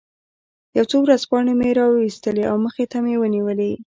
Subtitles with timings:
[0.77, 3.73] یو څو ورځپاڼې مې را وویستلې او مخې ته مې ونیولې.